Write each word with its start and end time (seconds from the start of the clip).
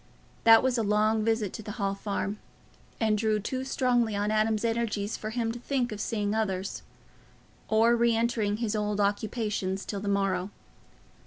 That 0.45 0.63
was 0.63 0.79
a 0.79 0.81
long 0.81 1.23
visit 1.23 1.53
to 1.53 1.61
the 1.61 1.73
Hall 1.73 1.93
Farm, 1.93 2.39
and 2.99 3.15
drew 3.15 3.39
too 3.39 3.63
strongly 3.63 4.15
on 4.15 4.31
Adam's 4.31 4.65
energies 4.65 5.15
for 5.15 5.29
him 5.29 5.51
to 5.51 5.59
think 5.59 5.91
of 5.91 6.01
seeing 6.01 6.33
others, 6.33 6.81
or 7.67 7.95
re 7.95 8.15
entering 8.15 8.53
on 8.53 8.57
his 8.65 8.75
old 8.75 8.99
occupations 8.99 9.85
till 9.85 9.99
the 9.99 10.07
morrow. 10.09 10.49